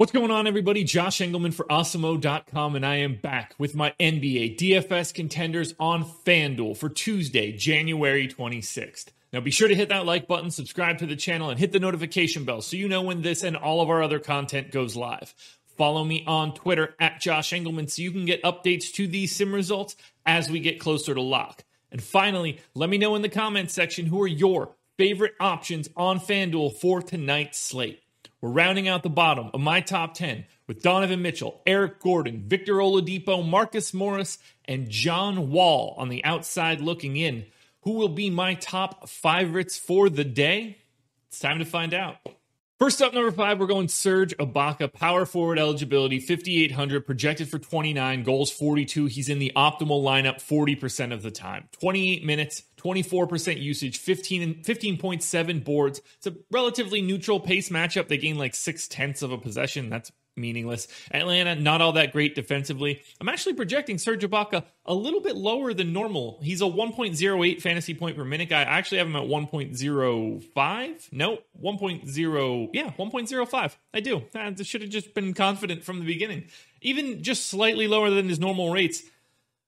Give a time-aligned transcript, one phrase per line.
[0.00, 0.82] What's going on, everybody?
[0.82, 6.78] Josh Engleman for Awesemo.com, and I am back with my NBA DFS contenders on FanDuel
[6.78, 9.08] for Tuesday, January 26th.
[9.30, 11.80] Now, be sure to hit that like button, subscribe to the channel, and hit the
[11.80, 15.34] notification bell so you know when this and all of our other content goes live.
[15.76, 19.54] Follow me on Twitter at Josh Engleman so you can get updates to these sim
[19.54, 21.62] results as we get closer to lock.
[21.92, 26.20] And finally, let me know in the comments section who are your favorite options on
[26.20, 28.00] FanDuel for tonight's slate.
[28.40, 32.74] We're rounding out the bottom of my top 10 with Donovan Mitchell, Eric Gordon, Victor
[32.74, 37.44] Oladipo, Marcus Morris, and John Wall on the outside looking in.
[37.82, 40.78] Who will be my top favorites for the day?
[41.28, 42.16] It's time to find out.
[42.80, 48.22] First up, number five, we're going Serge Ibaka, power forward eligibility, 5,800, projected for 29,
[48.22, 49.04] goals 42.
[49.04, 51.68] He's in the optimal lineup 40% of the time.
[51.78, 56.00] 28 minutes, 24% usage, 15 15.7 boards.
[56.16, 58.08] It's a relatively neutral pace matchup.
[58.08, 59.90] They gain like six tenths of a possession.
[59.90, 60.10] That's
[60.40, 60.88] meaningless.
[61.10, 63.02] Atlanta, not all that great defensively.
[63.20, 66.38] I'm actually projecting Serge Ibaka a little bit lower than normal.
[66.42, 68.62] He's a 1.08 fantasy point per minute guy.
[68.62, 71.12] I actually have him at 1.05.
[71.12, 72.70] No, 1.0.
[72.72, 73.76] Yeah, 1.05.
[73.94, 74.22] I do.
[74.34, 76.44] I should have just been confident from the beginning.
[76.80, 79.02] Even just slightly lower than his normal rates.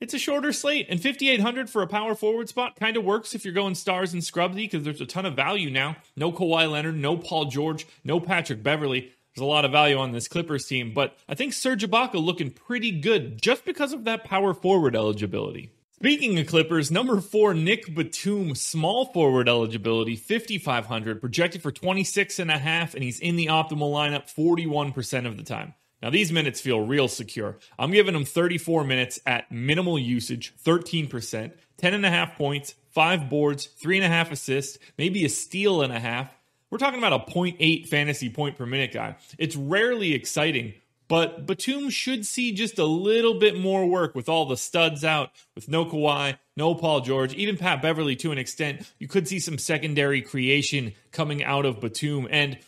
[0.00, 3.44] It's a shorter slate, and 5,800 for a power forward spot kind of works if
[3.44, 5.96] you're going stars and scrubsy because there's a ton of value now.
[6.16, 9.12] No Kawhi Leonard, no Paul George, no Patrick Beverley.
[9.34, 12.52] There's a lot of value on this Clippers team, but I think Serge Ibaka looking
[12.52, 15.70] pretty good just because of that power forward eligibility.
[15.96, 22.50] Speaking of Clippers, number four, Nick Batum, small forward eligibility, 5,500, projected for 26 and
[22.50, 25.74] a half, and he's in the optimal lineup 41% of the time.
[26.00, 27.58] Now, these minutes feel real secure.
[27.76, 33.28] I'm giving him 34 minutes at minimal usage, 13%, 10 and a half points, five
[33.28, 36.36] boards, three and a half assists, maybe a steal and a half.
[36.70, 39.16] We're talking about a 0.8 fantasy point per minute guy.
[39.38, 40.74] It's rarely exciting,
[41.08, 45.30] but Batum should see just a little bit more work with all the studs out,
[45.54, 48.90] with no Kawhi, no Paul George, even Pat Beverley to an extent.
[48.98, 52.26] You could see some secondary creation coming out of Batum.
[52.30, 52.58] And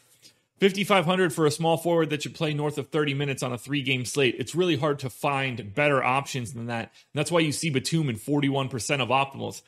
[0.61, 3.83] 5,500 for a small forward that should play north of 30 minutes on a three
[3.83, 4.37] game slate.
[4.39, 6.85] It's really hard to find better options than that.
[6.85, 9.63] And that's why you see Batum in 41% of optimals.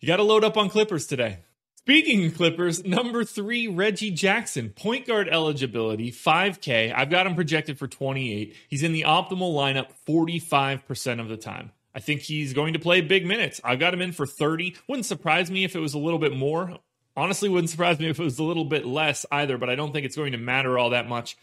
[0.00, 1.38] You got to load up on Clippers today.
[1.86, 6.90] Speaking of Clippers, number three, Reggie Jackson, point guard eligibility, 5K.
[6.96, 8.56] I've got him projected for 28.
[8.70, 11.72] He's in the optimal lineup 45% of the time.
[11.94, 13.60] I think he's going to play big minutes.
[13.62, 14.74] I've got him in for 30.
[14.88, 16.78] Wouldn't surprise me if it was a little bit more.
[17.18, 19.92] Honestly, wouldn't surprise me if it was a little bit less either, but I don't
[19.92, 21.36] think it's going to matter all that much.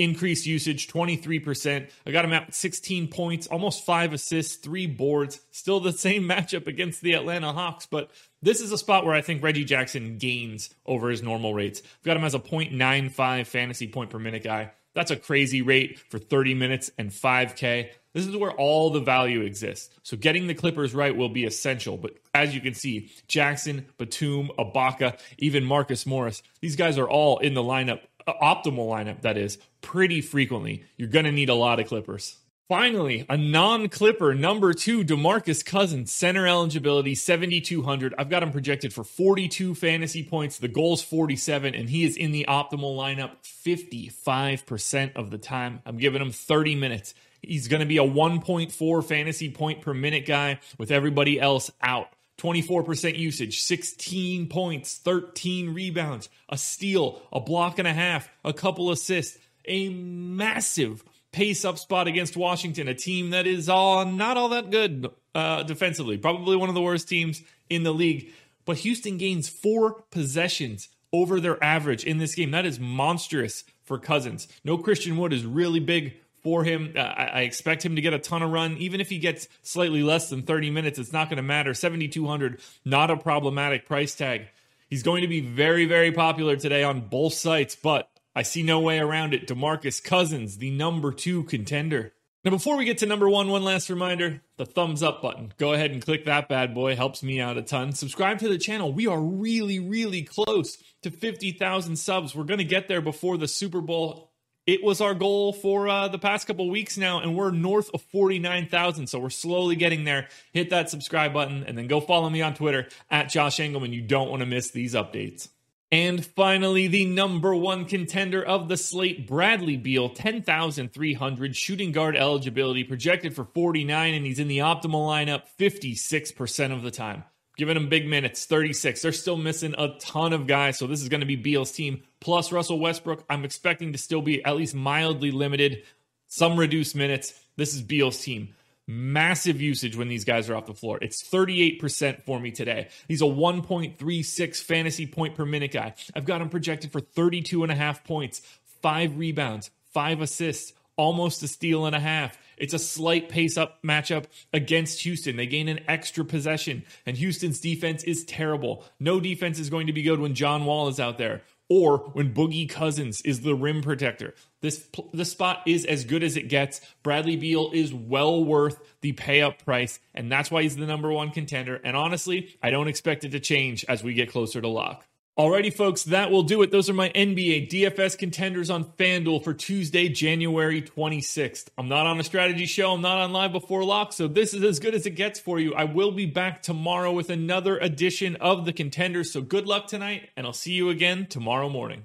[0.00, 1.90] Increased usage, 23%.
[2.06, 5.42] I got him at 16 points, almost five assists, three boards.
[5.50, 8.10] Still the same matchup against the Atlanta Hawks, but
[8.40, 11.82] this is a spot where I think Reggie Jackson gains over his normal rates.
[11.84, 14.70] I've got him as a 0.95 fantasy point per minute guy.
[14.94, 17.90] That's a crazy rate for 30 minutes and 5K.
[18.14, 19.94] This is where all the value exists.
[20.02, 21.98] So getting the Clippers right will be essential.
[21.98, 27.38] But as you can see, Jackson, Batum, Ibaka, even Marcus Morris, these guys are all
[27.38, 28.00] in the lineup
[28.34, 30.84] optimal lineup, that is, pretty frequently.
[30.96, 32.36] You're going to need a lot of Clippers.
[32.70, 38.14] Finally, a non Clipper number two, Demarcus Cousins, center eligibility 7,200.
[38.16, 40.58] I've got him projected for 42 fantasy points.
[40.58, 45.82] The goal's 47, and he is in the optimal lineup 55% of the time.
[45.84, 47.12] I'm giving him 30 minutes.
[47.42, 52.06] He's going to be a 1.4 fantasy point per minute guy with everybody else out.
[52.40, 58.90] 24% usage, 16 points, 13 rebounds, a steal, a block and a half, a couple
[58.90, 64.48] assists, a massive pace up spot against Washington, a team that is all not all
[64.48, 68.32] that good uh, defensively, probably one of the worst teams in the league.
[68.64, 72.50] But Houston gains four possessions over their average in this game.
[72.52, 74.48] That is monstrous for Cousins.
[74.64, 76.94] No Christian Wood is really big for him.
[76.96, 78.76] Uh, I, expect him to get a ton of run.
[78.78, 81.74] Even if he gets slightly less than 30 minutes, it's not going to matter.
[81.74, 84.48] 7,200, not a problematic price tag.
[84.88, 88.80] He's going to be very, very popular today on both sites, but I see no
[88.80, 89.46] way around it.
[89.46, 92.12] Demarcus Cousins, the number two contender.
[92.42, 95.52] Now, before we get to number one, one last reminder the thumbs up button.
[95.58, 97.92] Go ahead and click that bad boy, helps me out a ton.
[97.92, 98.92] Subscribe to the channel.
[98.92, 102.34] We are really, really close to 50,000 subs.
[102.34, 104.29] We're going to get there before the Super Bowl.
[104.66, 108.02] It was our goal for uh, the past couple weeks now, and we're north of
[108.02, 109.06] 49,000.
[109.06, 110.28] So we're slowly getting there.
[110.52, 113.92] Hit that subscribe button and then go follow me on Twitter at Josh Engleman.
[113.92, 115.48] You don't want to miss these updates.
[115.92, 122.84] And finally, the number one contender of the slate, Bradley Beal, 10,300 shooting guard eligibility,
[122.84, 127.24] projected for 49, and he's in the optimal lineup 56% of the time.
[127.60, 129.02] Giving him big minutes, 36.
[129.02, 132.02] They're still missing a ton of guys, so this is going to be Beal's team.
[132.18, 135.82] Plus Russell Westbrook, I'm expecting to still be at least mildly limited,
[136.26, 137.38] some reduced minutes.
[137.56, 138.54] This is Beal's team
[138.86, 140.98] massive usage when these guys are off the floor.
[141.02, 142.88] It's 38% for me today.
[143.08, 145.94] He's a 1.36 fantasy point per minute guy.
[146.16, 148.40] I've got him projected for 32 and a half points,
[148.80, 152.38] five rebounds, five assists, almost a steal and a half.
[152.60, 155.36] It's a slight pace up matchup against Houston.
[155.36, 158.84] They gain an extra possession, and Houston's defense is terrible.
[159.00, 162.34] No defense is going to be good when John Wall is out there or when
[162.34, 164.34] Boogie Cousins is the rim protector.
[164.60, 166.82] This this spot is as good as it gets.
[167.02, 171.10] Bradley Beal is well worth the pay up price, and that's why he's the number
[171.10, 171.80] one contender.
[171.82, 175.06] And honestly, I don't expect it to change as we get closer to lock.
[175.40, 176.70] Alrighty, folks, that will do it.
[176.70, 181.68] Those are my NBA DFS contenders on FanDuel for Tuesday, January 26th.
[181.78, 182.92] I'm not on a strategy show.
[182.92, 185.58] I'm not on live before lock, so this is as good as it gets for
[185.58, 185.72] you.
[185.72, 189.32] I will be back tomorrow with another edition of the contenders.
[189.32, 192.04] So good luck tonight, and I'll see you again tomorrow morning.